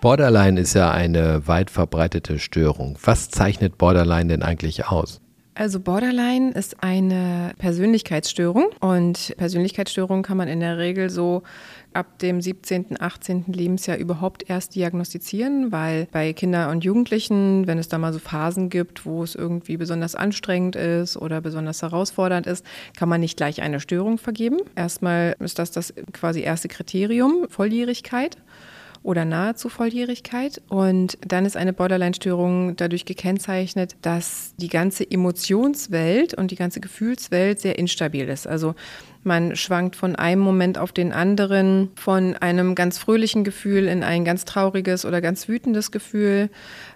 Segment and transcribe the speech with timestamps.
[0.00, 2.96] Borderline ist ja eine weit verbreitete Störung.
[3.02, 5.20] Was zeichnet Borderline denn eigentlich aus?
[5.56, 11.42] Also Borderline ist eine Persönlichkeitsstörung und Persönlichkeitsstörung kann man in der Regel so
[11.94, 13.46] ab dem 17., 18.
[13.48, 18.70] Lebensjahr überhaupt erst diagnostizieren, weil bei Kindern und Jugendlichen, wenn es da mal so Phasen
[18.70, 22.64] gibt, wo es irgendwie besonders anstrengend ist oder besonders herausfordernd ist,
[22.96, 24.58] kann man nicht gleich eine Störung vergeben.
[24.76, 28.36] Erstmal ist das das quasi erste Kriterium, Volljährigkeit
[29.08, 30.60] oder nahezu Volljährigkeit.
[30.68, 37.58] Und dann ist eine Borderline-Störung dadurch gekennzeichnet, dass die ganze Emotionswelt und die ganze Gefühlswelt
[37.58, 38.46] sehr instabil ist.
[38.46, 38.74] Also
[39.24, 44.24] man schwankt von einem Moment auf den anderen, von einem ganz fröhlichen Gefühl in ein
[44.24, 46.50] ganz trauriges oder ganz wütendes Gefühl.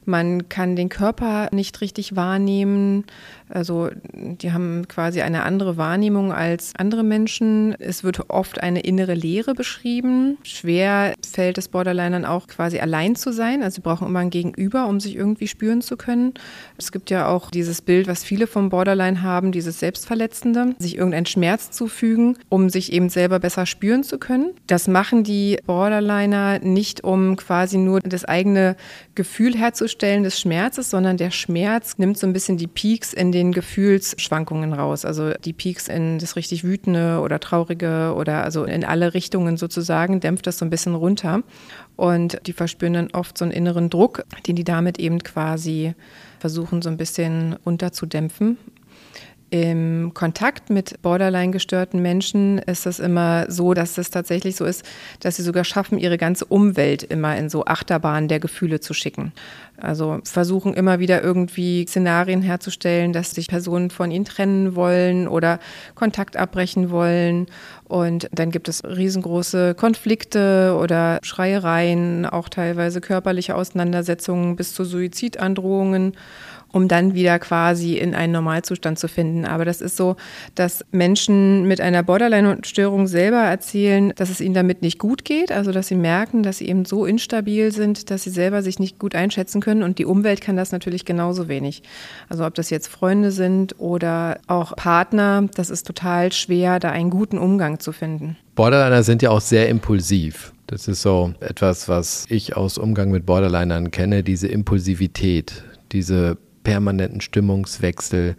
[0.05, 3.05] Man kann den Körper nicht richtig wahrnehmen.
[3.49, 7.77] Also die haben quasi eine andere Wahrnehmung als andere Menschen.
[7.79, 10.39] Es wird oft eine innere Leere beschrieben.
[10.43, 13.63] Schwer fällt es Borderlinern auch quasi allein zu sein.
[13.63, 16.35] Also sie brauchen immer ein Gegenüber, um sich irgendwie spüren zu können.
[16.79, 21.27] Es gibt ja auch dieses Bild, was viele vom Borderline haben, dieses Selbstverletzende, sich irgendeinen
[21.27, 22.12] Schmerz zufügen,
[22.49, 24.51] um sich eben selber besser spüren zu können.
[24.67, 28.77] Das machen die Borderliner nicht, um quasi nur das eigene
[29.15, 33.53] Gefühl herzustellen des Schmerzes, sondern der Schmerz nimmt so ein bisschen die Peaks in den
[33.53, 35.05] Gefühlsschwankungen raus.
[35.05, 40.21] Also die Peaks in das richtig wütende oder traurige oder also in alle Richtungen sozusagen,
[40.21, 41.43] dämpft das so ein bisschen runter.
[41.97, 45.95] Und die verspüren dann oft so einen inneren Druck, den die damit eben quasi
[46.41, 48.59] versuchen so ein bisschen runterzudämpfen.
[49.53, 54.83] Im Kontakt mit borderline gestörten Menschen ist es immer so, dass es tatsächlich so ist,
[55.21, 59.35] dass sie sogar schaffen, ihre ganze Umwelt immer in so Achterbahnen der Gefühle zu schicken.
[59.77, 65.59] Also versuchen immer wieder irgendwie Szenarien herzustellen, dass sich Personen von ihnen trennen wollen oder
[65.97, 67.45] Kontakt abbrechen wollen.
[67.85, 76.15] Und dann gibt es riesengroße Konflikte oder Schreiereien, auch teilweise körperliche Auseinandersetzungen bis zu Suizidandrohungen
[76.73, 79.45] um dann wieder quasi in einen Normalzustand zu finden.
[79.45, 80.17] Aber das ist so,
[80.55, 85.71] dass Menschen mit einer Borderline-Störung selber erzählen, dass es ihnen damit nicht gut geht, also
[85.71, 89.15] dass sie merken, dass sie eben so instabil sind, dass sie selber sich nicht gut
[89.15, 91.83] einschätzen können und die Umwelt kann das natürlich genauso wenig.
[92.29, 97.11] Also ob das jetzt Freunde sind oder auch Partner, das ist total schwer, da einen
[97.11, 98.37] guten Umgang zu finden.
[98.55, 100.53] Borderliner sind ja auch sehr impulsiv.
[100.67, 107.21] Das ist so etwas, was ich aus Umgang mit Borderlinern kenne, diese Impulsivität, diese permanenten
[107.21, 108.37] Stimmungswechsel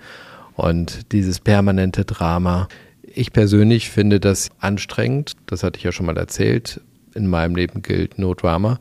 [0.55, 2.67] und dieses permanente Drama.
[3.03, 5.33] Ich persönlich finde das anstrengend.
[5.45, 6.81] Das hatte ich ja schon mal erzählt.
[7.13, 8.79] In meinem Leben gilt No Drama.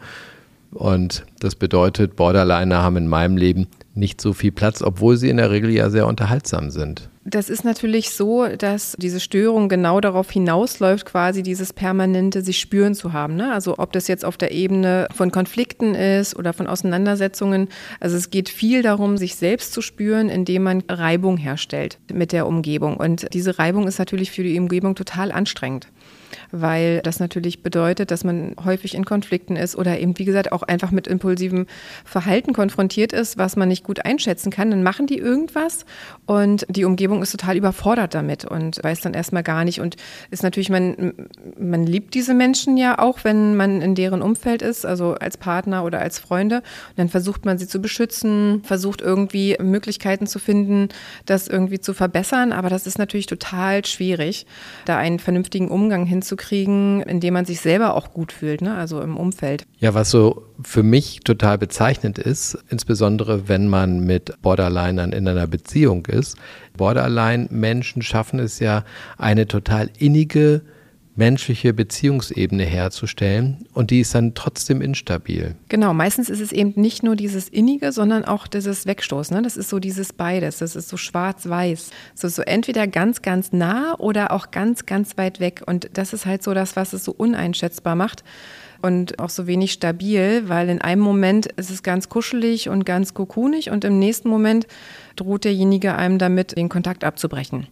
[0.73, 5.37] Und das bedeutet, Borderliner haben in meinem Leben nicht so viel Platz, obwohl sie in
[5.37, 7.11] der Regel ja sehr unterhaltsam sind.
[7.25, 12.95] Das ist natürlich so, dass diese Störung genau darauf hinausläuft, quasi dieses permanente sich spüren
[12.95, 13.37] zu haben.
[13.37, 13.53] Ne?
[13.53, 17.69] Also ob das jetzt auf der Ebene von Konflikten ist oder von Auseinandersetzungen.
[18.01, 22.49] Also es geht viel darum, sich selbst zu spüren, indem man Reibung herstellt mit der
[22.49, 22.97] Umgebung.
[22.97, 25.92] Und diese Reibung ist natürlich für die Umgebung total anstrengend
[26.51, 30.63] weil das natürlich bedeutet, dass man häufig in Konflikten ist oder eben, wie gesagt, auch
[30.63, 31.67] einfach mit impulsivem
[32.05, 34.71] Verhalten konfrontiert ist, was man nicht gut einschätzen kann.
[34.71, 35.85] Dann machen die irgendwas
[36.27, 39.97] und die Umgebung ist total überfordert damit und weiß dann erstmal gar nicht und
[40.31, 41.15] ist natürlich, man,
[41.59, 45.85] man liebt diese Menschen ja auch, wenn man in deren Umfeld ist, also als Partner
[45.85, 46.57] oder als Freunde.
[46.57, 50.89] Und dann versucht man sie zu beschützen, versucht irgendwie Möglichkeiten zu finden,
[51.27, 52.53] das irgendwie zu verbessern.
[52.53, 54.47] Aber das ist natürlich total schwierig,
[54.85, 58.77] da einen vernünftigen Umgang hin hinzukriegen, indem man sich selber auch gut fühlt, ne?
[58.77, 59.67] also im Umfeld.
[59.79, 65.49] Ja, was so für mich total bezeichnend ist, insbesondere wenn man mit Borderlinern in einer
[65.49, 66.37] Beziehung ist.
[66.77, 68.85] Borderline-Menschen schaffen es ja,
[69.19, 70.63] eine total innige
[71.15, 75.55] menschliche Beziehungsebene herzustellen und die ist dann trotzdem instabil.
[75.69, 79.37] Genau, meistens ist es eben nicht nur dieses Innige, sondern auch dieses Wegstoßen.
[79.37, 79.43] Ne?
[79.43, 81.91] Das ist so dieses beides, das ist so schwarz-weiß.
[82.15, 85.63] So, so entweder ganz, ganz nah oder auch ganz, ganz weit weg.
[85.67, 88.25] Und das ist halt so das, was es so uneinschätzbar macht
[88.81, 93.13] und auch so wenig stabil, weil in einem Moment ist es ganz kuschelig und ganz
[93.13, 94.67] kokunig und im nächsten Moment
[95.17, 97.69] droht derjenige einem damit, den Kontakt abzubrechen.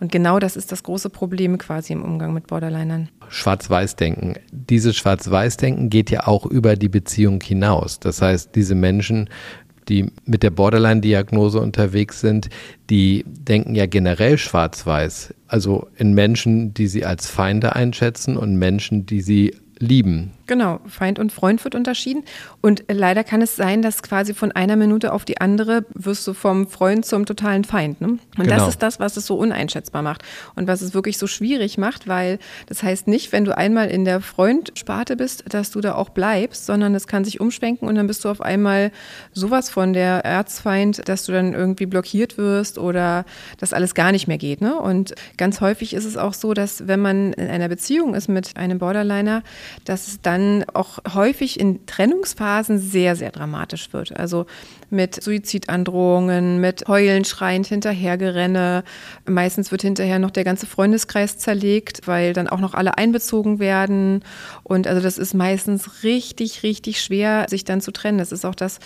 [0.00, 3.08] Und genau das ist das große Problem quasi im Umgang mit Borderlinern.
[3.28, 4.34] Schwarz-Weiß-Denken.
[4.50, 8.00] Dieses Schwarz-Weiß-Denken geht ja auch über die Beziehung hinaus.
[8.00, 9.28] Das heißt, diese Menschen
[9.88, 12.48] die mit der Borderline-Diagnose unterwegs sind,
[12.90, 15.34] die denken ja generell schwarz-weiß.
[15.46, 20.32] Also in Menschen, die sie als Feinde einschätzen und Menschen, die sie lieben.
[20.48, 22.24] Genau, Feind und Freund wird unterschieden.
[22.62, 26.32] Und leider kann es sein, dass quasi von einer Minute auf die andere wirst du
[26.32, 28.00] vom Freund zum totalen Feind.
[28.00, 28.08] Ne?
[28.08, 28.56] Und genau.
[28.56, 30.22] das ist das, was es so uneinschätzbar macht
[30.56, 34.06] und was es wirklich so schwierig macht, weil das heißt nicht, wenn du einmal in
[34.06, 38.06] der Freundsparte bist, dass du da auch bleibst, sondern es kann sich umschwenken und dann
[38.06, 38.90] bist du auf einmal
[39.34, 43.26] sowas von der Erzfeind, dass du dann irgendwie blockiert wirst oder
[43.58, 44.62] dass alles gar nicht mehr geht.
[44.62, 44.76] Ne?
[44.76, 48.56] Und ganz häufig ist es auch so, dass wenn man in einer Beziehung ist mit
[48.56, 49.42] einem Borderliner,
[49.84, 50.37] dass es dann
[50.74, 54.16] auch häufig in Trennungsphasen sehr, sehr dramatisch wird.
[54.16, 54.46] Also
[54.90, 58.84] mit Suizidandrohungen, mit Heulen, schreiend hinterhergerenne.
[59.26, 64.24] Meistens wird hinterher noch der ganze Freundeskreis zerlegt, weil dann auch noch alle einbezogen werden.
[64.62, 68.18] Und also das ist meistens richtig, richtig schwer, sich dann zu trennen.
[68.18, 68.78] Das ist auch das,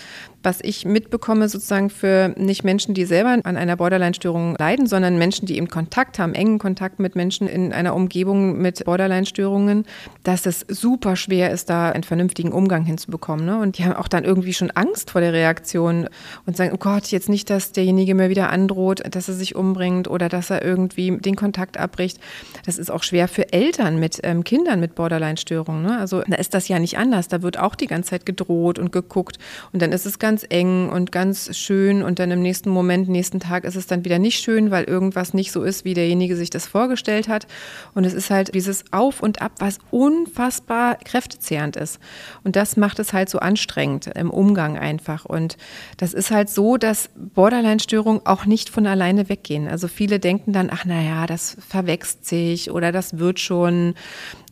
[0.43, 5.47] was ich mitbekomme, sozusagen für nicht Menschen, die selber an einer Borderline-Störung leiden, sondern Menschen,
[5.47, 9.85] die eben Kontakt haben, engen Kontakt mit Menschen in einer Umgebung mit Borderline-Störungen,
[10.25, 13.47] dass es super schwer ist, da einen vernünftigen Umgang hinzubekommen.
[13.47, 13.59] Ne?
[13.59, 16.09] Und die haben auch dann irgendwie schon Angst vor der Reaktion
[16.47, 20.09] und sagen, oh Gott, jetzt nicht, dass derjenige mir wieder androht, dass er sich umbringt
[20.09, 22.19] oder dass er irgendwie den Kontakt abbricht.
[22.67, 25.83] Das ist auch schwer für Eltern mit ähm, Kindern mit Borderline-Störungen.
[25.83, 25.99] Ne?
[25.99, 27.29] Also da ist das ja nicht anders.
[27.29, 29.39] Da wird auch die ganze Zeit gedroht und geguckt.
[29.73, 33.07] Und dann ist es ganz ganz eng und ganz schön und dann im nächsten Moment,
[33.07, 36.37] nächsten Tag ist es dann wieder nicht schön, weil irgendwas nicht so ist, wie derjenige
[36.37, 37.47] sich das vorgestellt hat.
[37.95, 41.99] Und es ist halt dieses Auf und Ab, was unfassbar kräftezehrend ist.
[42.45, 45.27] Und das macht es halt so anstrengend im Umgang einfach.
[45.27, 45.59] Und
[45.99, 49.69] das ist halt so, dass Borderline-Störungen auch nicht von alleine weggehen.
[49.69, 53.93] Also viele denken dann, ach naja, das verwächst sich oder das wird schon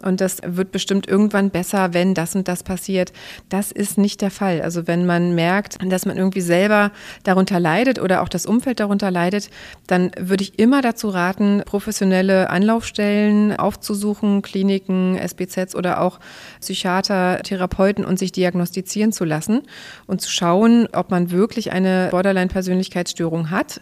[0.02, 3.12] und das wird bestimmt irgendwann besser, wenn das und das passiert.
[3.48, 4.62] Das ist nicht der Fall.
[4.62, 6.90] Also wenn man merkt, dass man irgendwie selber
[7.22, 9.50] darunter leidet oder auch das Umfeld darunter leidet,
[9.86, 16.18] dann würde ich immer dazu raten, professionelle Anlaufstellen aufzusuchen, Kliniken, SBZs oder auch
[16.60, 19.62] Psychiater, Therapeuten und sich diagnostizieren zu lassen
[20.06, 23.80] und zu schauen, ob man wirklich eine Borderline-Persönlichkeitsstörung hat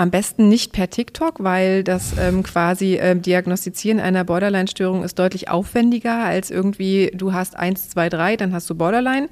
[0.00, 5.50] am besten nicht per TikTok, weil das ähm, quasi äh, Diagnostizieren einer Borderline-Störung ist deutlich
[5.50, 9.28] aufwendiger als irgendwie, du hast eins, zwei, drei, dann hast du Borderline.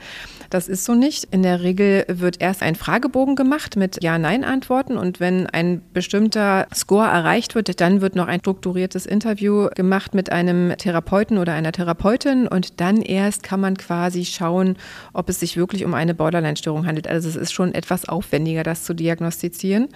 [0.51, 1.25] Das ist so nicht.
[1.31, 7.07] In der Regel wird erst ein Fragebogen gemacht mit Ja-Nein-Antworten und wenn ein bestimmter Score
[7.07, 12.47] erreicht wird, dann wird noch ein strukturiertes Interview gemacht mit einem Therapeuten oder einer Therapeutin
[12.47, 14.77] und dann erst kann man quasi schauen,
[15.15, 17.09] ob es sich wirklich um eine Borderline-Störung handelt.
[17.09, 19.89] Also es ist schon etwas aufwendiger, das zu diagnostizieren.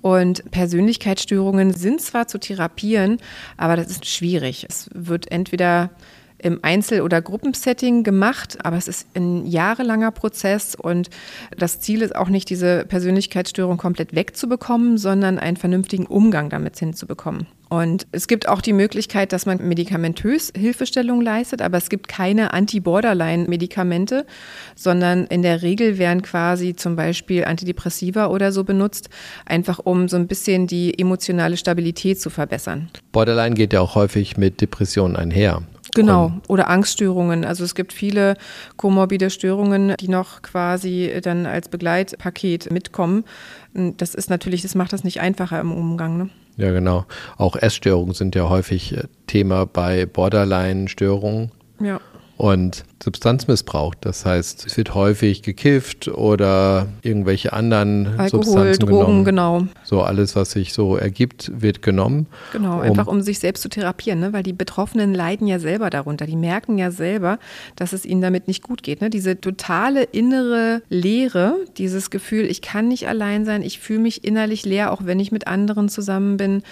[0.00, 3.18] Und Persönlichkeitsstörungen sind zwar zu therapieren,
[3.56, 4.64] aber das ist schwierig.
[4.68, 5.90] Es wird entweder
[6.38, 11.10] im Einzel- oder Gruppensetting gemacht, aber es ist ein jahrelanger Prozess und
[11.56, 17.48] das Ziel ist auch nicht, diese Persönlichkeitsstörung komplett wegzubekommen, sondern einen vernünftigen Umgang damit hinzubekommen.
[17.68, 22.52] Und es gibt auch die Möglichkeit, dass man medikamentös Hilfestellung leistet, aber es gibt keine
[22.52, 24.24] Anti-Borderline-Medikamente,
[24.74, 29.10] sondern in der Regel werden quasi zum Beispiel Antidepressiva oder so benutzt,
[29.44, 32.90] einfach um so ein bisschen die emotionale Stabilität zu verbessern.
[33.12, 35.62] Borderline geht ja auch häufig mit Depressionen einher.
[35.94, 37.44] Genau, oder Angststörungen.
[37.44, 38.36] Also es gibt viele
[38.76, 43.24] komorbide Störungen, die noch quasi dann als Begleitpaket mitkommen.
[43.74, 46.18] Das ist natürlich, das macht das nicht einfacher im Umgang.
[46.18, 46.30] Ne?
[46.58, 47.06] Ja, genau.
[47.38, 51.52] Auch Essstörungen sind ja häufig äh, Thema bei Borderline-Störungen.
[51.80, 52.00] Ja
[52.38, 53.94] und Substanzmissbrauch.
[53.94, 59.24] Das heißt, es wird häufig gekifft oder irgendwelche anderen Alkohol, Substanzen Drogen, genommen.
[59.24, 59.66] genau.
[59.84, 62.26] So alles, was sich so ergibt, wird genommen.
[62.52, 64.32] Genau, um einfach um sich selbst zu therapieren, ne?
[64.32, 66.26] weil die Betroffenen leiden ja selber darunter.
[66.26, 67.38] Die merken ja selber,
[67.76, 69.00] dass es ihnen damit nicht gut geht.
[69.00, 69.10] Ne?
[69.10, 74.66] Diese totale innere Leere, dieses Gefühl, ich kann nicht allein sein, ich fühle mich innerlich
[74.66, 76.62] leer, auch wenn ich mit anderen zusammen bin.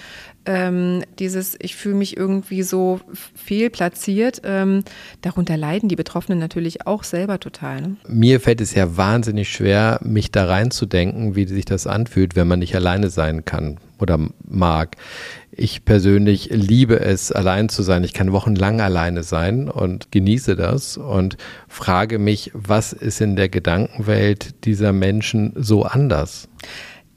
[0.45, 3.01] Ähm, dieses, ich fühle mich irgendwie so
[3.35, 4.83] fehlplatziert, ähm,
[5.21, 7.81] darunter leiden die Betroffenen natürlich auch selber total.
[7.81, 7.95] Ne?
[8.07, 12.59] Mir fällt es ja wahnsinnig schwer, mich da reinzudenken, wie sich das anfühlt, wenn man
[12.59, 14.95] nicht alleine sein kann oder mag.
[15.51, 18.03] Ich persönlich liebe es, allein zu sein.
[18.03, 23.49] Ich kann wochenlang alleine sein und genieße das und frage mich, was ist in der
[23.49, 26.47] Gedankenwelt dieser Menschen so anders?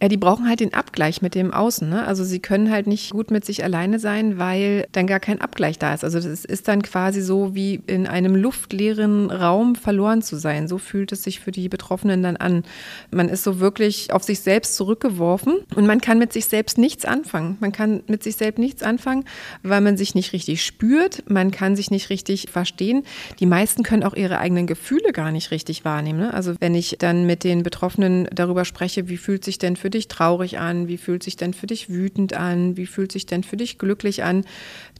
[0.02, 1.87] Ja, die brauchen halt den Abgleich mit dem Außen.
[1.87, 2.07] Ne?
[2.07, 5.78] Also sie können halt nicht gut mit sich alleine sein, weil dann gar kein Abgleich
[5.78, 6.04] da ist.
[6.04, 10.69] Also das ist dann quasi so wie in einem luftleeren Raum verloren zu sein.
[10.69, 12.64] So fühlt es sich für die Betroffenen dann an.
[13.11, 17.04] Man ist so wirklich auf sich selbst zurückgeworfen und man kann mit sich selbst nichts
[17.04, 17.59] anfangen.
[17.61, 19.25] Man kann mit sich selbst nichts anfangen,
[19.62, 21.28] weil man sich nicht richtig spürt.
[21.28, 23.04] Man kann sich nicht richtig verstehen.
[23.38, 26.21] Die meisten können auch ihre eigenen Gefühle gar nicht richtig wahrnehmen.
[26.21, 26.33] Ne?
[26.33, 29.99] Also wenn ich dann mit den Betroffenen darüber spreche, wie fühlt sich denn für für
[29.99, 30.87] dich traurig an?
[30.87, 32.76] Wie fühlt sich denn für dich wütend an?
[32.76, 34.44] Wie fühlt sich denn für dich glücklich an?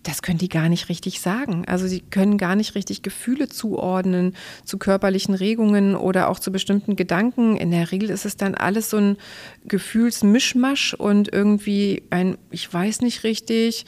[0.03, 1.65] Das können die gar nicht richtig sagen.
[1.69, 6.97] Also sie können gar nicht richtig Gefühle zuordnen zu körperlichen Regungen oder auch zu bestimmten
[6.97, 7.57] Gedanken.
[7.57, 9.17] In der Regel ist es dann alles so ein
[9.67, 13.87] Gefühlsmischmasch und irgendwie ein, ich weiß nicht richtig,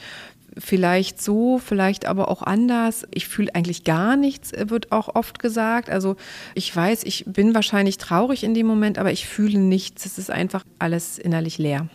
[0.57, 3.05] vielleicht so, vielleicht aber auch anders.
[3.11, 5.89] Ich fühle eigentlich gar nichts, wird auch oft gesagt.
[5.89, 6.15] Also
[6.55, 10.05] ich weiß, ich bin wahrscheinlich traurig in dem Moment, aber ich fühle nichts.
[10.05, 11.87] Es ist einfach alles innerlich leer.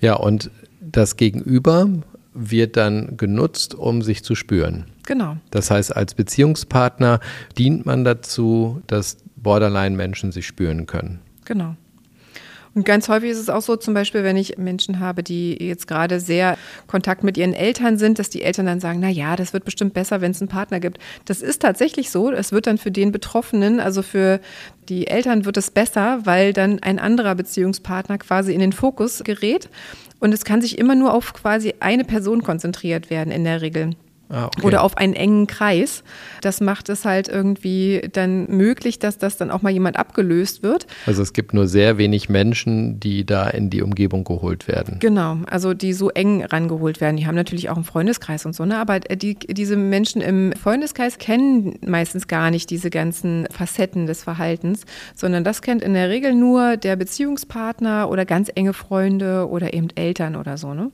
[0.00, 0.50] Ja, und
[0.80, 1.88] das Gegenüber
[2.34, 4.84] wird dann genutzt, um sich zu spüren.
[5.06, 5.36] Genau.
[5.50, 7.20] Das heißt, als Beziehungspartner
[7.56, 11.20] dient man dazu, dass Borderline-Menschen sich spüren können.
[11.44, 11.76] Genau.
[12.76, 15.86] Und ganz häufig ist es auch so, zum Beispiel, wenn ich Menschen habe, die jetzt
[15.86, 19.54] gerade sehr Kontakt mit ihren Eltern sind, dass die Eltern dann sagen, na ja, das
[19.54, 20.98] wird bestimmt besser, wenn es einen Partner gibt.
[21.24, 22.30] Das ist tatsächlich so.
[22.30, 24.40] Es wird dann für den Betroffenen, also für
[24.90, 29.70] die Eltern wird es besser, weil dann ein anderer Beziehungspartner quasi in den Fokus gerät.
[30.20, 33.96] Und es kann sich immer nur auf quasi eine Person konzentriert werden in der Regel.
[34.28, 34.66] Ah, okay.
[34.66, 36.02] Oder auf einen engen Kreis.
[36.40, 40.86] Das macht es halt irgendwie dann möglich, dass das dann auch mal jemand abgelöst wird.
[41.06, 44.98] Also es gibt nur sehr wenig Menschen, die da in die Umgebung geholt werden.
[44.98, 47.16] Genau, also die so eng rangeholt werden.
[47.16, 48.78] Die haben natürlich auch einen Freundeskreis und so, ne?
[48.78, 54.86] aber die, diese Menschen im Freundeskreis kennen meistens gar nicht diese ganzen Facetten des Verhaltens,
[55.14, 59.88] sondern das kennt in der Regel nur der Beziehungspartner oder ganz enge Freunde oder eben
[59.94, 60.74] Eltern oder so.
[60.74, 60.90] Ne?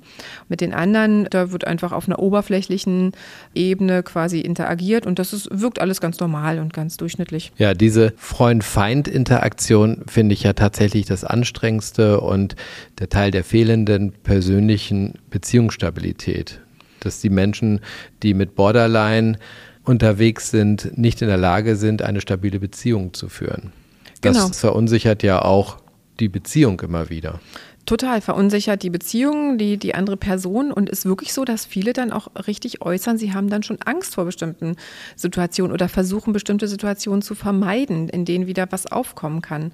[0.49, 3.13] Mit den anderen, da wird einfach auf einer oberflächlichen
[3.55, 7.53] Ebene quasi interagiert und das ist, wirkt alles ganz normal und ganz durchschnittlich.
[7.59, 12.57] Ja, diese Freund-Feind-Interaktion finde ich ja tatsächlich das Anstrengendste und
[12.99, 16.61] der Teil der fehlenden persönlichen Beziehungsstabilität.
[17.01, 17.81] Dass die Menschen,
[18.23, 19.39] die mit Borderline
[19.85, 23.73] unterwegs sind, nicht in der Lage sind, eine stabile Beziehung zu führen.
[24.21, 24.49] Das genau.
[24.53, 25.79] verunsichert ja auch
[26.21, 27.41] die Beziehung immer wieder
[27.87, 32.13] total verunsichert die Beziehung, die, die andere Person und ist wirklich so, dass viele dann
[32.13, 34.77] auch richtig äußern, sie haben dann schon Angst vor bestimmten
[35.17, 39.73] Situationen oder versuchen bestimmte Situationen zu vermeiden, in denen wieder was aufkommen kann.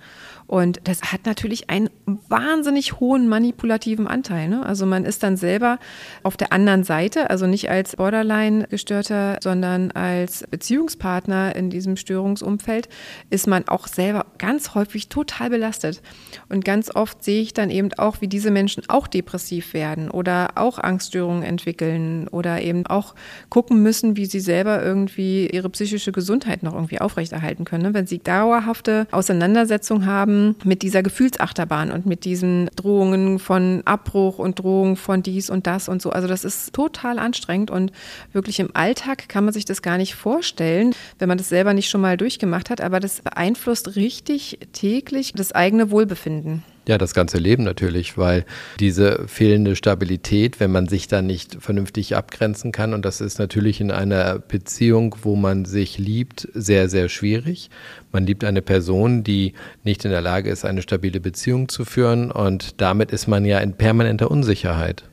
[0.49, 4.49] Und das hat natürlich einen wahnsinnig hohen manipulativen Anteil.
[4.49, 4.65] Ne?
[4.65, 5.79] Also man ist dann selber
[6.23, 12.89] auf der anderen Seite, also nicht als Borderline-Gestörter, sondern als Beziehungspartner in diesem Störungsumfeld,
[13.29, 16.01] ist man auch selber ganz häufig total belastet.
[16.49, 20.53] Und ganz oft sehe ich dann eben auch, wie diese Menschen auch depressiv werden oder
[20.55, 23.15] auch Angststörungen entwickeln oder eben auch
[23.51, 27.83] gucken müssen, wie sie selber irgendwie ihre psychische Gesundheit noch irgendwie aufrechterhalten können.
[27.83, 27.93] Ne?
[27.93, 34.59] Wenn sie dauerhafte Auseinandersetzungen haben, mit dieser Gefühlsachterbahn und mit diesen Drohungen von Abbruch und
[34.59, 36.11] Drohungen von dies und das und so.
[36.11, 37.93] Also das ist total anstrengend und
[38.33, 41.89] wirklich im Alltag kann man sich das gar nicht vorstellen, wenn man das selber nicht
[41.91, 46.63] schon mal durchgemacht hat, aber das beeinflusst richtig täglich das eigene Wohlbefinden.
[46.89, 48.47] Ja, das ganze Leben natürlich, weil
[48.81, 53.83] diese fehlende Stabilität, wenn man sich da nicht vernünftig abgrenzen kann, und das ist natürlich
[53.83, 57.69] in einer Beziehung, wo man sich liebt, sehr, sehr schwierig.
[58.11, 59.53] Man liebt eine Person, die
[59.85, 63.59] nicht in der Lage ist, eine stabile Beziehung zu führen, und damit ist man ja
[63.59, 65.05] in permanenter Unsicherheit.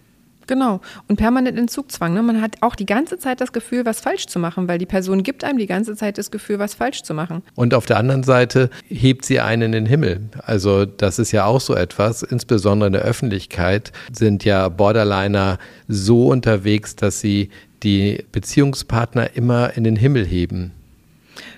[0.47, 0.81] Genau.
[1.07, 2.13] Und permanent Entzugzwang.
[2.13, 2.21] Ne?
[2.21, 5.23] Man hat auch die ganze Zeit das Gefühl, was falsch zu machen, weil die Person
[5.23, 7.41] gibt einem die ganze Zeit das Gefühl, was falsch zu machen.
[7.55, 10.29] Und auf der anderen Seite hebt sie einen in den Himmel.
[10.43, 12.23] Also das ist ja auch so etwas.
[12.23, 17.49] Insbesondere in der Öffentlichkeit sind ja Borderliner so unterwegs, dass sie
[17.83, 20.71] die Beziehungspartner immer in den Himmel heben.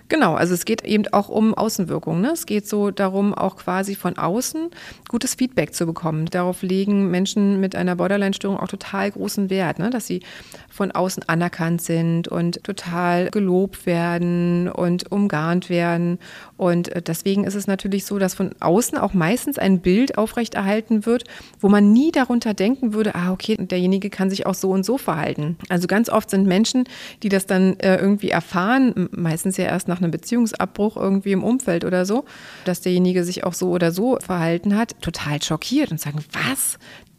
[0.10, 2.22] Genau, also es geht eben auch um Außenwirkungen.
[2.22, 2.32] Ne?
[2.32, 4.70] Es geht so darum, auch quasi von außen
[5.10, 6.28] gutes Feedback zu bekommen.
[6.28, 9.90] Darauf legen Menschen mit einer Borderline-Störung auch total großen Wert, ne?
[9.90, 10.22] dass sie
[10.70, 16.20] von außen anerkannt sind und total gelobt werden und umgarnt werden.
[16.58, 21.06] Und äh, deswegen ist es natürlich so, dass von außen auch meistens ein Bild aufrechterhalten
[21.06, 21.26] wird,
[21.60, 24.98] wo man nie darunter denken würde, ah, okay, derjenige kann sich auch so und so
[24.98, 25.58] verhalten.
[25.70, 26.86] Also ganz oft sind Menschen,
[27.24, 31.44] die das dann äh, irgendwie erfahren, meistens ja erst nach nach einem Beziehungsabbruch irgendwie im
[31.44, 32.26] Umfeld oder so,
[32.66, 36.78] dass derjenige sich auch so oder so verhalten hat, total schockiert und sagen, was?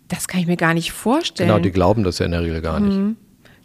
[0.08, 1.48] Das kann ich mir gar nicht vorstellen.
[1.48, 2.96] Genau, die glauben das ja in der Regel gar nicht.
[2.96, 3.16] Mhm.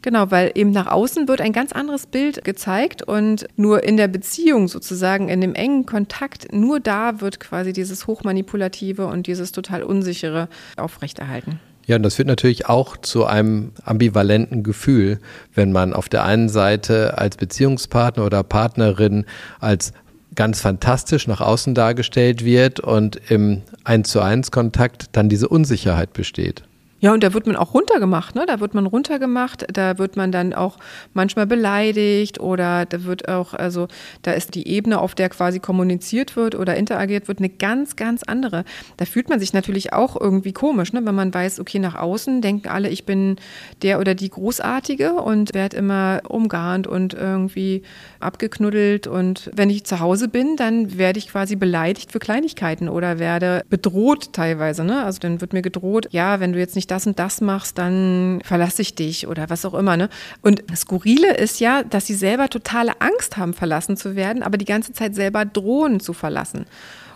[0.03, 4.09] Genau, weil eben nach außen wird ein ganz anderes Bild gezeigt und nur in der
[4.09, 9.81] Beziehung sozusagen, in dem engen Kontakt, nur da wird quasi dieses Hochmanipulative und dieses total
[9.81, 11.61] Unsichere aufrechterhalten.
[11.85, 15.19] Ja, und das führt natürlich auch zu einem ambivalenten Gefühl,
[15.55, 19.25] wenn man auf der einen Seite als Beziehungspartner oder Partnerin
[19.61, 19.93] als
[20.35, 26.11] ganz fantastisch nach außen dargestellt wird und im Eins zu eins Kontakt dann diese Unsicherheit
[26.11, 26.63] besteht.
[27.03, 28.45] Ja, und da wird man auch runtergemacht, ne?
[28.47, 30.77] Da wird man runtergemacht, da wird man dann auch
[31.13, 33.89] manchmal beleidigt oder da wird auch, also
[34.21, 38.23] da ist die Ebene, auf der quasi kommuniziert wird oder interagiert wird, eine ganz, ganz
[38.23, 38.63] andere.
[38.95, 41.05] Da fühlt man sich natürlich auch irgendwie komisch, ne?
[41.05, 43.35] Wenn man weiß, okay, nach außen denken alle, ich bin
[43.81, 47.81] der oder die Großartige und werde immer umgarnt und irgendwie
[48.21, 49.07] abgeknuddelt.
[49.07, 53.65] Und wenn ich zu Hause bin, dann werde ich quasi beleidigt für Kleinigkeiten oder werde
[53.69, 55.03] bedroht teilweise, ne?
[55.03, 58.39] Also dann wird mir gedroht, ja, wenn du jetzt nicht das und das machst, dann
[58.43, 59.97] verlasse ich dich oder was auch immer.
[59.97, 60.09] Ne?
[60.41, 64.57] Und das Skurrile ist ja, dass sie selber totale Angst haben, verlassen zu werden, aber
[64.57, 66.65] die ganze Zeit selber drohen zu verlassen.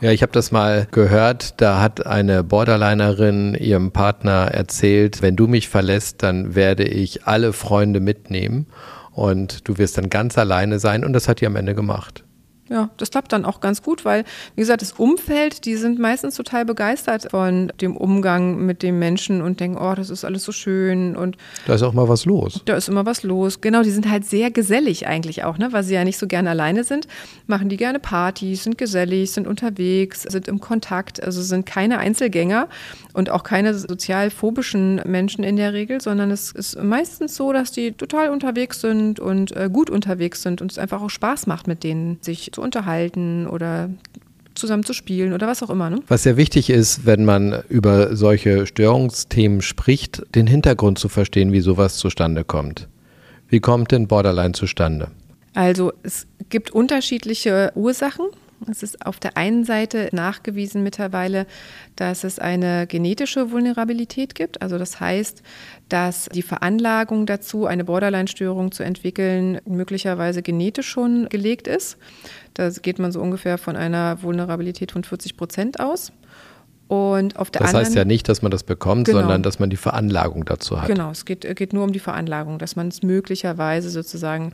[0.01, 1.59] Ja, ich habe das mal gehört.
[1.61, 7.53] Da hat eine Borderlinerin ihrem Partner erzählt, wenn du mich verlässt, dann werde ich alle
[7.53, 8.67] Freunde mitnehmen
[9.11, 11.03] und du wirst dann ganz alleine sein.
[11.03, 12.23] Und das hat die am Ende gemacht
[12.69, 14.23] ja, das klappt dann auch ganz gut, weil,
[14.55, 19.41] wie gesagt, das Umfeld, die sind meistens total begeistert von dem Umgang mit dem Menschen
[19.41, 22.61] und denken, oh, das ist alles so schön und da ist auch mal was los.
[22.65, 23.61] Da ist immer was los.
[23.61, 26.49] Genau, die sind halt sehr gesellig eigentlich auch, ne, weil sie ja nicht so gerne
[26.49, 27.07] alleine sind,
[27.47, 32.67] machen die gerne Partys, sind gesellig, sind unterwegs, sind im Kontakt, also sind keine Einzelgänger
[33.13, 37.71] und auch keine sozial phobischen Menschen in der Regel, sondern es ist meistens so, dass
[37.71, 41.67] die total unterwegs sind und äh, gut unterwegs sind und es einfach auch Spaß macht
[41.67, 43.91] mit denen, sich zu unterhalten oder
[44.55, 45.91] zusammen zu spielen oder was auch immer.
[45.91, 45.99] Ne?
[46.07, 51.59] Was sehr wichtig ist, wenn man über solche Störungsthemen spricht, den Hintergrund zu verstehen, wie
[51.59, 52.87] sowas zustande kommt.
[53.47, 55.09] Wie kommt denn Borderline zustande?
[55.53, 58.25] Also es gibt unterschiedliche Ursachen.
[58.69, 61.45] Es ist auf der einen Seite nachgewiesen mittlerweile,
[61.95, 64.61] dass es eine genetische Vulnerabilität gibt.
[64.61, 65.43] Also das heißt,
[65.89, 71.97] dass die Veranlagung dazu, eine Borderline-Störung zu entwickeln, möglicherweise genetisch schon gelegt ist.
[72.55, 76.11] Da geht man so ungefähr von einer Vulnerabilität von 40 Prozent aus.
[76.87, 79.19] Und auf der das anderen, heißt ja nicht, dass man das bekommt, genau.
[79.19, 80.87] sondern dass man die Veranlagung dazu hat.
[80.87, 84.53] Genau, es geht, geht nur um die Veranlagung, dass man es möglicherweise sozusagen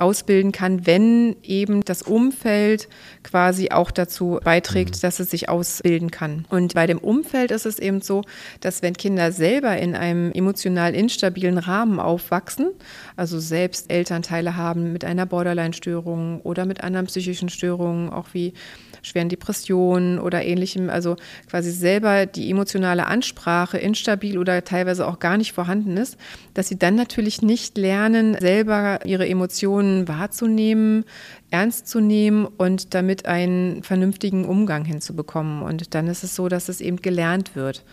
[0.00, 2.88] ausbilden kann, wenn eben das Umfeld
[3.22, 5.00] quasi auch dazu beiträgt, mhm.
[5.02, 6.46] dass es sich ausbilden kann.
[6.48, 8.22] Und bei dem Umfeld ist es eben so,
[8.60, 12.70] dass wenn Kinder selber in einem emotional instabilen Rahmen aufwachsen,
[13.16, 18.54] also selbst Elternteile haben mit einer Borderline-Störung oder mit anderen psychischen Störungen, auch wie
[19.02, 21.16] schweren Depressionen oder ähnlichem, also
[21.48, 26.16] quasi selber die emotionale Ansprache instabil oder teilweise auch gar nicht vorhanden ist,
[26.54, 31.04] dass sie dann natürlich nicht lernen, selber ihre Emotionen wahrzunehmen,
[31.50, 35.62] ernst zu nehmen und damit einen vernünftigen Umgang hinzubekommen.
[35.62, 37.84] Und dann ist es so, dass es eben gelernt wird,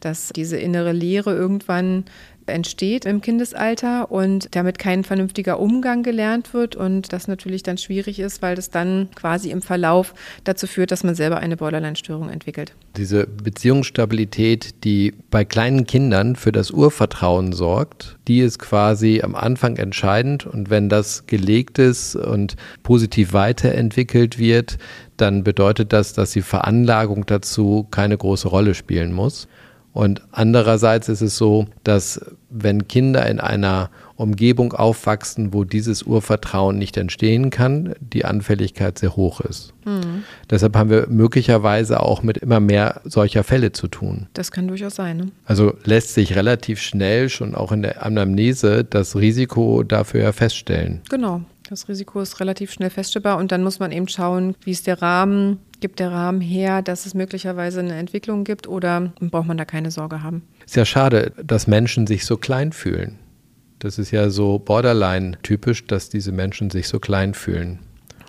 [0.00, 2.04] dass diese innere Leere irgendwann
[2.48, 8.18] entsteht im Kindesalter und damit kein vernünftiger Umgang gelernt wird und das natürlich dann schwierig
[8.20, 12.74] ist, weil das dann quasi im Verlauf dazu führt, dass man selber eine Borderline-Störung entwickelt.
[12.96, 19.76] Diese Beziehungsstabilität, die bei kleinen Kindern für das Urvertrauen sorgt, die ist quasi am Anfang
[19.76, 24.78] entscheidend und wenn das gelegt ist und positiv weiterentwickelt wird,
[25.16, 29.48] dann bedeutet das, dass die Veranlagung dazu keine große Rolle spielen muss.
[29.92, 32.20] Und andererseits ist es so, dass
[32.50, 39.16] wenn Kinder in einer Umgebung aufwachsen, wo dieses Urvertrauen nicht entstehen kann, die Anfälligkeit sehr
[39.16, 39.72] hoch ist.
[39.84, 40.24] Mhm.
[40.50, 44.26] Deshalb haben wir möglicherweise auch mit immer mehr solcher Fälle zu tun.
[44.34, 45.16] Das kann durchaus sein.
[45.16, 45.26] Ne?
[45.44, 51.00] Also lässt sich relativ schnell schon auch in der Anamnese das Risiko dafür ja feststellen.
[51.08, 51.42] Genau.
[51.68, 55.02] Das Risiko ist relativ schnell feststellbar und dann muss man eben schauen, wie ist der
[55.02, 59.66] Rahmen, gibt der Rahmen her, dass es möglicherweise eine Entwicklung gibt oder braucht man da
[59.66, 60.42] keine Sorge haben?
[60.64, 63.18] Ist ja schade, dass Menschen sich so klein fühlen.
[63.80, 67.80] Das ist ja so borderline typisch, dass diese Menschen sich so klein fühlen.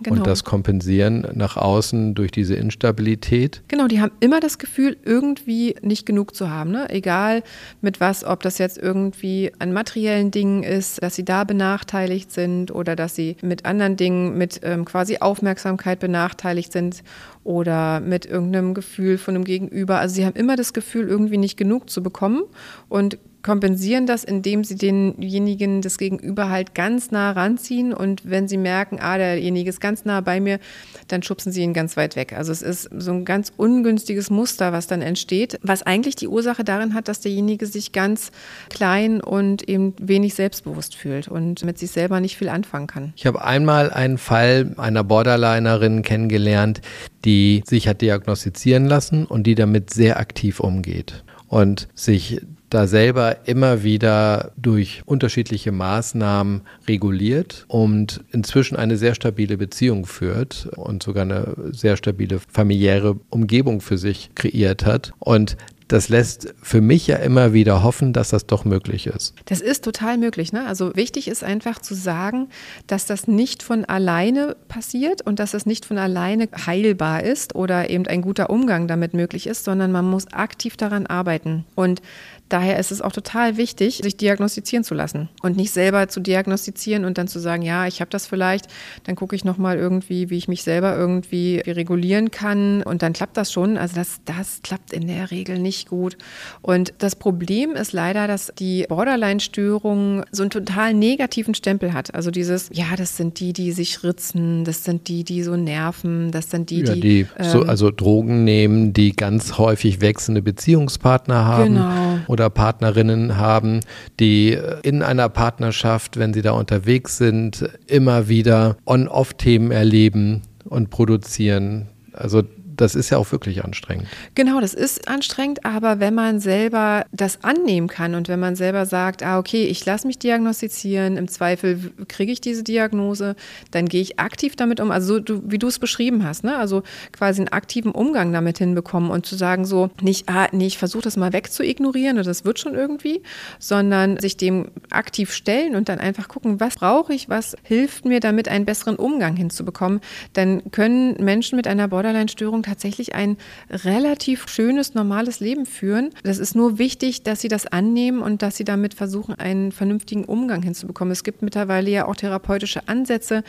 [0.04, 0.18] Genau.
[0.18, 3.62] Und das kompensieren nach außen durch diese Instabilität.
[3.68, 6.72] Genau, die haben immer das Gefühl, irgendwie nicht genug zu haben.
[6.72, 6.90] Ne?
[6.90, 7.44] Egal
[7.82, 12.72] mit was, ob das jetzt irgendwie an materiellen Dingen ist, dass sie da benachteiligt sind
[12.72, 17.04] oder dass sie mit anderen Dingen, mit ähm, quasi Aufmerksamkeit benachteiligt sind
[17.44, 20.00] oder mit irgendeinem Gefühl von einem Gegenüber.
[20.00, 22.44] Also sie haben immer das Gefühl, irgendwie nicht genug zu bekommen
[22.90, 28.58] und kompensieren das, indem sie denjenigen das Gegenüber halt ganz nah ranziehen und wenn sie
[28.58, 30.60] merken, ah, derjenige ist ganz nah bei mir,
[31.08, 32.34] dann schubsen sie ihn ganz weit weg.
[32.34, 36.64] Also es ist so ein ganz ungünstiges Muster, was dann entsteht, was eigentlich die Ursache
[36.64, 38.32] darin hat, dass derjenige sich ganz
[38.70, 43.14] klein und eben wenig selbstbewusst fühlt und mit sich selber nicht viel anfangen kann.
[43.16, 46.82] Ich habe einmal einen Fall einer Borderlinerin kennengelernt,
[47.26, 53.48] die sich hat diagnostizieren lassen und die damit sehr aktiv umgeht und sich da selber
[53.48, 61.24] immer wieder durch unterschiedliche Maßnahmen reguliert und inzwischen eine sehr stabile Beziehung führt und sogar
[61.24, 65.12] eine sehr stabile familiäre Umgebung für sich kreiert hat.
[65.20, 65.58] Und
[65.90, 69.34] das lässt für mich ja immer wieder hoffen, dass das doch möglich ist.
[69.46, 70.54] Das ist total möglich.
[70.54, 70.66] Ne?
[70.68, 72.48] Also wichtig ist einfach zu sagen,
[72.86, 77.90] dass das nicht von alleine passiert und dass es nicht von alleine heilbar ist oder
[77.90, 81.66] eben ein guter Umgang damit möglich ist, sondern man muss aktiv daran arbeiten.
[81.74, 82.04] Und
[82.50, 87.06] Daher ist es auch total wichtig, sich diagnostizieren zu lassen und nicht selber zu diagnostizieren
[87.06, 88.66] und dann zu sagen, ja, ich habe das vielleicht,
[89.04, 93.38] dann gucke ich nochmal irgendwie, wie ich mich selber irgendwie regulieren kann und dann klappt
[93.38, 93.78] das schon.
[93.78, 96.18] Also das, das klappt in der Regel nicht gut.
[96.64, 102.16] Und das Problem ist leider, dass die Borderline-Störung so einen total negativen Stempel hat.
[102.16, 106.32] Also dieses, ja, das sind die, die sich ritzen, das sind die, die so nerven,
[106.32, 110.42] das sind die, ja, die, die ähm, so, also Drogen nehmen, die ganz häufig wechselnde
[110.42, 111.76] Beziehungspartner haben.
[111.76, 113.82] Genau oder Partnerinnen haben,
[114.20, 121.90] die in einer Partnerschaft, wenn sie da unterwegs sind, immer wieder On-Off-Themen erleben und produzieren.
[122.14, 122.44] Also
[122.80, 124.08] das ist ja auch wirklich anstrengend.
[124.36, 128.86] Genau, das ist anstrengend, aber wenn man selber das annehmen kann und wenn man selber
[128.86, 133.36] sagt, ah, okay, ich lasse mich diagnostizieren, im Zweifel kriege ich diese Diagnose,
[133.72, 136.56] dann gehe ich aktiv damit um, also so, du, wie du es beschrieben hast, ne?
[136.58, 140.78] also quasi einen aktiven Umgang damit hinbekommen und zu sagen so, nicht, ah, nee, ich
[140.78, 143.22] versuche das mal wegzuignorieren und das wird schon irgendwie,
[143.60, 148.22] sondern sich dem aktiv stellen und dann einfach gucken, was brauche ich, was hilft mir
[148.22, 150.00] damit, einen besseren Umgang hinzubekommen,
[150.34, 153.38] dann können Menschen mit einer Borderline-Störung tatsächlich ein
[153.70, 156.12] relativ schönes, normales Leben führen.
[156.24, 160.26] Das ist nur wichtig, dass sie das annehmen und dass sie damit versuchen, einen vernünftigen
[160.26, 161.12] Umgang hinzubekommen.
[161.12, 163.44] Es gibt mittlerweile ja auch therapeutische Ansätze,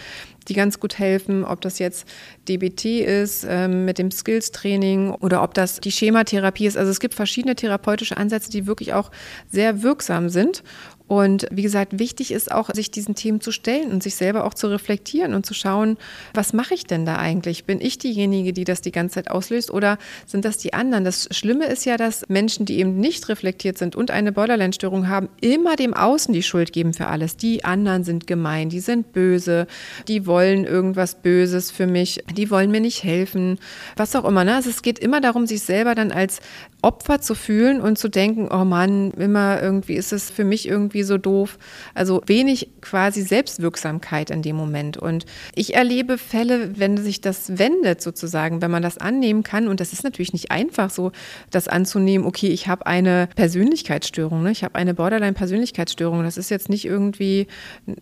[0.48, 2.08] die ganz gut helfen, ob das jetzt
[2.48, 6.76] DBT ist äh, mit dem Skills-Training oder ob das die Schematherapie ist.
[6.76, 9.10] Also es gibt verschiedene therapeutische Ansätze, die wirklich auch
[9.50, 10.62] sehr wirksam sind.
[11.10, 14.54] Und wie gesagt, wichtig ist auch, sich diesen Themen zu stellen und sich selber auch
[14.54, 15.96] zu reflektieren und zu schauen,
[16.34, 17.64] was mache ich denn da eigentlich?
[17.64, 21.04] Bin ich diejenige, die das die ganze Zeit auslöst oder sind das die anderen?
[21.04, 25.28] Das Schlimme ist ja, dass Menschen, die eben nicht reflektiert sind und eine Borderline-Störung haben,
[25.40, 27.36] immer dem Außen die Schuld geben für alles.
[27.36, 29.66] Die anderen sind gemein, die sind böse,
[30.06, 33.58] die wollen irgendwas Böses für mich, die wollen mir nicht helfen,
[33.96, 34.44] was auch immer.
[34.44, 34.54] Ne?
[34.54, 36.38] Also es geht immer darum, sich selber dann als
[36.82, 40.99] Opfer zu fühlen und zu denken, oh Mann, immer irgendwie ist es für mich irgendwie
[41.02, 41.58] so doof.
[41.94, 44.96] Also wenig quasi Selbstwirksamkeit in dem Moment.
[44.96, 49.68] Und ich erlebe Fälle, wenn sich das wendet sozusagen, wenn man das annehmen kann.
[49.68, 51.12] Und das ist natürlich nicht einfach so,
[51.50, 54.50] das anzunehmen, okay, ich habe eine Persönlichkeitsstörung, ne?
[54.50, 56.22] ich habe eine Borderline-Persönlichkeitsstörung.
[56.22, 57.46] Das ist jetzt nicht irgendwie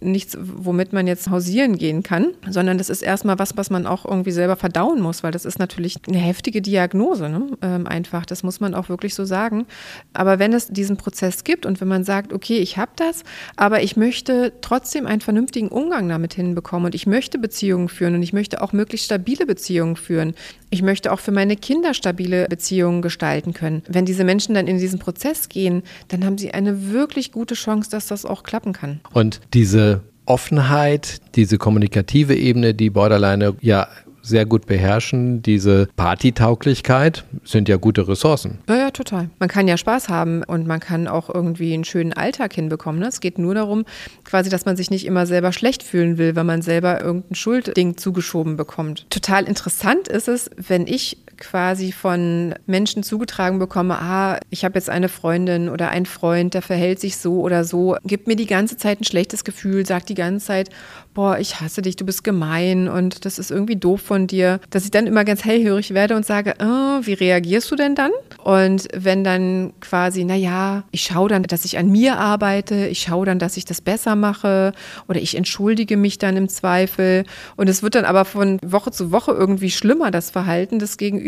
[0.00, 4.04] nichts, womit man jetzt hausieren gehen kann, sondern das ist erstmal was, was man auch
[4.04, 7.46] irgendwie selber verdauen muss, weil das ist natürlich eine heftige Diagnose, ne?
[7.62, 8.26] ähm, einfach.
[8.26, 9.66] Das muss man auch wirklich so sagen.
[10.12, 13.24] Aber wenn es diesen Prozess gibt und wenn man sagt, okay, ich habe das,
[13.56, 18.22] aber ich möchte trotzdem einen vernünftigen Umgang damit hinbekommen und ich möchte Beziehungen führen und
[18.22, 20.34] ich möchte auch möglichst stabile Beziehungen führen.
[20.70, 23.82] Ich möchte auch für meine Kinder stabile Beziehungen gestalten können.
[23.88, 27.90] Wenn diese Menschen dann in diesen Prozess gehen, dann haben sie eine wirklich gute Chance,
[27.90, 29.00] dass das auch klappen kann.
[29.12, 33.88] Und diese Offenheit, diese kommunikative Ebene, die Borderline ja
[34.28, 35.42] sehr gut beherrschen.
[35.42, 38.58] Diese Partytauglichkeit sind ja gute Ressourcen.
[38.68, 39.30] Ja, ja, total.
[39.38, 43.00] Man kann ja Spaß haben und man kann auch irgendwie einen schönen Alltag hinbekommen.
[43.00, 43.08] Ne?
[43.08, 43.84] Es geht nur darum,
[44.24, 47.96] quasi, dass man sich nicht immer selber schlecht fühlen will, wenn man selber irgendein Schuldding
[47.96, 49.06] zugeschoben bekommt.
[49.10, 54.90] Total interessant ist es, wenn ich quasi von Menschen zugetragen bekomme, ah, ich habe jetzt
[54.90, 58.76] eine Freundin oder ein Freund, der verhält sich so oder so, gibt mir die ganze
[58.76, 60.70] Zeit ein schlechtes Gefühl, sagt die ganze Zeit,
[61.14, 64.84] boah, ich hasse dich, du bist gemein und das ist irgendwie doof von dir, dass
[64.84, 68.12] ich dann immer ganz hellhörig werde und sage, oh, wie reagierst du denn dann?
[68.44, 73.26] Und wenn dann quasi, naja, ich schaue dann, dass ich an mir arbeite, ich schaue
[73.26, 74.72] dann, dass ich das besser mache
[75.08, 77.24] oder ich entschuldige mich dann im Zweifel
[77.56, 81.27] und es wird dann aber von Woche zu Woche irgendwie schlimmer, das Verhalten des Gegenübers.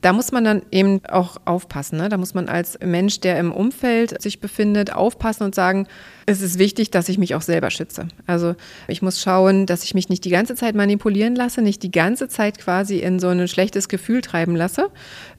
[0.00, 1.98] Da muss man dann eben auch aufpassen.
[1.98, 2.08] Ne?
[2.08, 5.86] Da muss man als Mensch, der im Umfeld sich befindet, aufpassen und sagen,
[6.28, 8.06] es ist wichtig, dass ich mich auch selber schütze.
[8.26, 8.54] Also
[8.86, 12.28] ich muss schauen, dass ich mich nicht die ganze Zeit manipulieren lasse, nicht die ganze
[12.28, 14.90] Zeit quasi in so ein schlechtes Gefühl treiben lasse,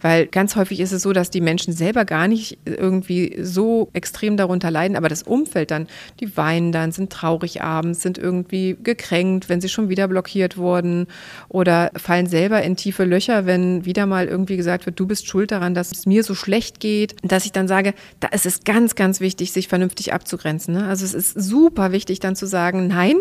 [0.02, 4.36] weil ganz häufig ist es so, dass die Menschen selber gar nicht irgendwie so extrem
[4.36, 5.86] darunter leiden, aber das Umfeld dann,
[6.22, 11.06] die weinen dann, sind traurig abends, sind irgendwie gekränkt, wenn sie schon wieder blockiert wurden
[11.50, 15.52] oder fallen selber in tiefe Löcher, wenn wieder mal irgendwie gesagt wird, du bist schuld
[15.52, 18.96] daran, dass es mir so schlecht geht, dass ich dann sage, da ist es ganz,
[18.96, 20.79] ganz wichtig, sich vernünftig abzugrenzen.
[20.80, 20.88] Ne?
[20.88, 23.18] Also es ist super wichtig dann zu sagen, nein,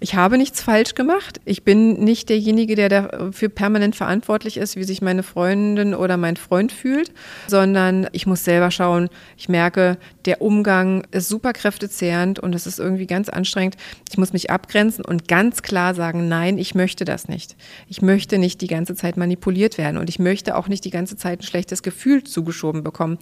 [0.00, 1.40] ich habe nichts falsch gemacht.
[1.44, 6.36] Ich bin nicht derjenige, der dafür permanent verantwortlich ist, wie sich meine Freundin oder mein
[6.36, 7.12] Freund fühlt,
[7.46, 9.08] sondern ich muss selber schauen.
[9.36, 13.76] Ich merke, der Umgang ist super kräftezehrend und es ist irgendwie ganz anstrengend.
[14.10, 17.56] Ich muss mich abgrenzen und ganz klar sagen, nein, ich möchte das nicht.
[17.88, 21.16] Ich möchte nicht die ganze Zeit manipuliert werden und ich möchte auch nicht die ganze
[21.16, 23.18] Zeit ein schlechtes Gefühl zugeschoben bekommen.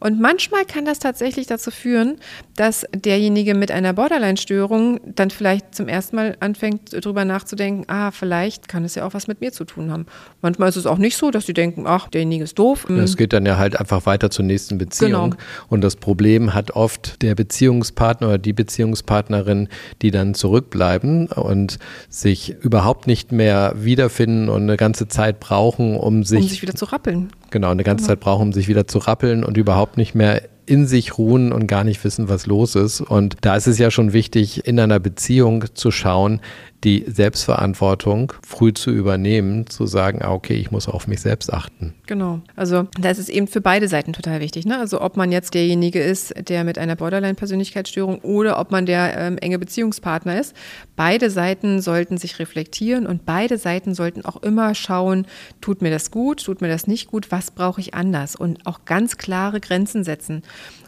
[0.00, 2.16] Und manchmal kann das tatsächlich dazu führen,
[2.56, 8.68] dass derjenige mit einer Borderline-Störung dann vielleicht zum ersten Mal anfängt, darüber nachzudenken, ah, vielleicht
[8.68, 10.06] kann es ja auch was mit mir zu tun haben.
[10.40, 12.88] Manchmal ist es auch nicht so, dass sie denken, ach, derjenige ist doof.
[12.88, 15.30] Es geht dann ja halt einfach weiter zur nächsten Beziehung.
[15.30, 15.42] Genau.
[15.68, 19.68] Und das Problem hat oft der Beziehungspartner oder die Beziehungspartnerin,
[20.02, 26.24] die dann zurückbleiben und sich überhaupt nicht mehr wiederfinden und eine ganze Zeit brauchen, um
[26.24, 27.30] sich, um sich wieder zu rappeln.
[27.52, 30.86] Genau, eine ganze Zeit brauchen, um sich wieder zu rappeln und überhaupt nicht mehr in
[30.86, 33.02] sich ruhen und gar nicht wissen, was los ist.
[33.02, 36.40] Und da ist es ja schon wichtig, in einer Beziehung zu schauen,
[36.84, 41.94] die Selbstverantwortung früh zu übernehmen, zu sagen, ah, okay, ich muss auf mich selbst achten.
[42.06, 42.40] Genau.
[42.56, 44.66] Also da ist es eben für beide Seiten total wichtig.
[44.66, 44.78] Ne?
[44.78, 49.38] Also ob man jetzt derjenige ist, der mit einer Borderline-Persönlichkeitsstörung oder ob man der ähm,
[49.38, 50.54] enge Beziehungspartner ist.
[50.96, 55.26] Beide Seiten sollten sich reflektieren und beide Seiten sollten auch immer schauen,
[55.60, 58.84] tut mir das gut, tut mir das nicht gut, was brauche ich anders und auch
[58.84, 60.42] ganz klare Grenzen setzen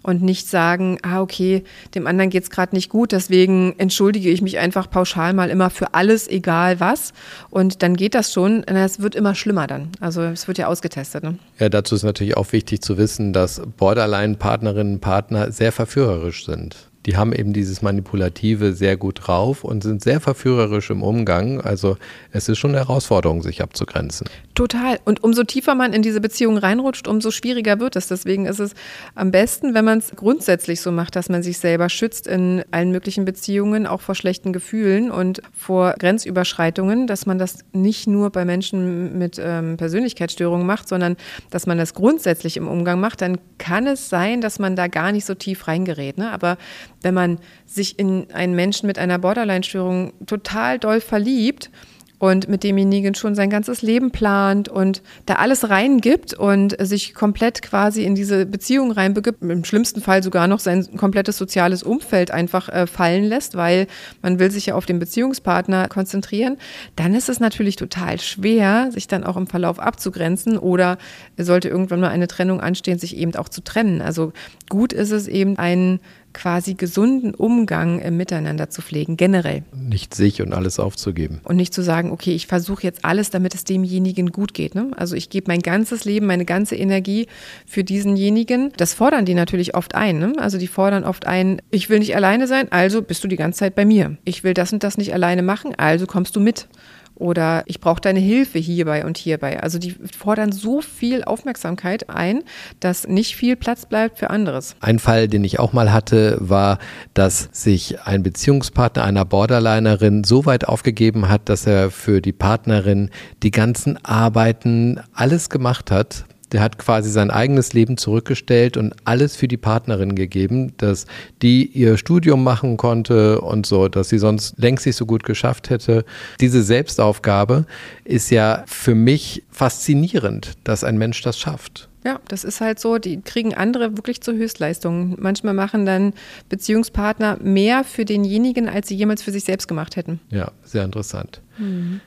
[0.05, 1.65] und nicht sagen, ah, okay,
[1.95, 5.71] dem anderen geht es gerade nicht gut, deswegen entschuldige ich mich einfach pauschal mal immer
[5.71, 7.13] für alles, egal was.
[7.51, 8.63] Und dann geht das schon.
[8.65, 9.89] Es wird immer schlimmer dann.
[10.01, 11.25] Also es wird ja ausgetestet.
[11.25, 11.39] Ne?
[11.59, 16.91] Ja, dazu ist natürlich auch wichtig zu wissen, dass Borderline-Partnerinnen und Partner sehr verführerisch sind
[17.07, 21.61] die haben eben dieses Manipulative sehr gut drauf und sind sehr verführerisch im Umgang.
[21.61, 21.99] Also
[22.33, 24.27] es ist schon eine Herausforderung, sich abzugrenzen.
[24.55, 24.99] Total.
[25.05, 28.07] Und umso tiefer man in diese Beziehung reinrutscht, umso schwieriger wird es.
[28.07, 28.75] Deswegen ist es
[29.15, 32.91] am besten, wenn man es grundsätzlich so macht, dass man sich selber schützt in allen
[32.91, 38.45] möglichen Beziehungen, auch vor schlechten Gefühlen und vor Grenzüberschreitungen, dass man das nicht nur bei
[38.45, 41.17] Menschen mit ähm, Persönlichkeitsstörungen macht, sondern
[41.51, 43.21] dass man das grundsätzlich im Umgang macht.
[43.21, 46.17] Dann kann es sein, dass man da gar nicht so tief reingerät.
[46.17, 46.31] Ne?
[46.31, 46.57] Aber
[47.05, 51.71] wenn man sich in einen Menschen mit einer Borderline-Störung total doll verliebt
[52.19, 57.61] und mit demjenigen schon sein ganzes Leben plant und da alles reingibt und sich komplett
[57.61, 62.69] quasi in diese Beziehung reinbegibt, im schlimmsten Fall sogar noch sein komplettes soziales Umfeld einfach
[62.69, 63.87] äh, fallen lässt, weil
[64.23, 66.57] man will sich ja auf den Beziehungspartner konzentrieren,
[66.97, 70.99] dann ist es natürlich total schwer, sich dann auch im Verlauf abzugrenzen oder
[71.37, 74.01] sollte irgendwann mal eine Trennung anstehen, sich eben auch zu trennen.
[74.01, 74.33] Also
[74.71, 76.01] gut ist es eben, einen
[76.35, 79.63] quasi gesunden Umgang im Miteinander zu pflegen, generell.
[79.75, 81.41] Nicht sich und alles aufzugeben.
[81.45, 84.75] Und nicht zu sagen, okay, ich versuche jetzt alles, damit es demjenigen gut geht.
[84.75, 84.91] Ne?
[84.97, 87.29] Also ich gebe mein ganzes Leben, meine ganze Energie
[87.67, 88.73] für diesenjenigen.
[88.77, 90.19] Das fordern die natürlich oft ein.
[90.19, 90.33] Ne?
[90.37, 93.61] Also die fordern oft ein, ich will nicht alleine sein, also bist du die ganze
[93.61, 94.19] Zeit bei mir.
[94.25, 96.69] Ich will das und das nicht alleine machen, also kommst du mit
[97.15, 99.63] oder ich brauche deine Hilfe hierbei und hierbei.
[99.63, 102.43] Also die fordern so viel Aufmerksamkeit ein,
[102.81, 104.77] dass nicht viel Platz bleibt für anderes.
[104.81, 106.79] Ein Fall, den ich auch mal hatte, war,
[107.15, 113.11] dass sich ein Beziehungspartner einer Borderlinerin so weit aufgegeben hat, dass er für die Partnerin
[113.43, 119.37] die ganzen Arbeiten alles gemacht hat, der hat quasi sein eigenes Leben zurückgestellt und alles
[119.37, 121.07] für die Partnerin gegeben, dass
[121.43, 125.71] die ihr Studium machen konnte und so, dass sie sonst längst nicht so gut geschafft
[125.71, 126.05] hätte.
[126.41, 127.67] Diese Selbstaufgabe
[128.05, 131.89] ist ja für mich faszinierend, dass ein Mensch das schafft.
[132.05, 135.17] Ja, das ist halt so, die kriegen andere wirklich zur Höchstleistung.
[135.19, 136.13] Manchmal machen dann
[136.51, 140.21] Beziehungspartner mehr für denjenigen, als sie jemals für sich selbst gemacht hätten.
[140.31, 141.41] Ja, sehr interessant.
[141.57, 142.03] Mhm.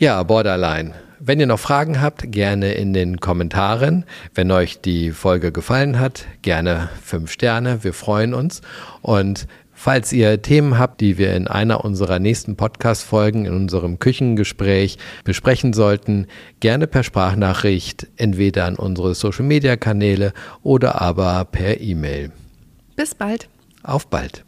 [0.00, 0.94] Ja, Borderline.
[1.18, 4.06] Wenn ihr noch Fragen habt, gerne in den Kommentaren.
[4.34, 7.84] Wenn euch die Folge gefallen hat, gerne fünf Sterne.
[7.84, 8.62] Wir freuen uns.
[9.02, 14.96] Und falls ihr Themen habt, die wir in einer unserer nächsten Podcast-Folgen in unserem Küchengespräch
[15.22, 16.28] besprechen sollten,
[16.60, 20.32] gerne per Sprachnachricht, entweder an unsere Social-Media-Kanäle
[20.62, 22.32] oder aber per E-Mail.
[22.96, 23.50] Bis bald.
[23.82, 24.46] Auf bald.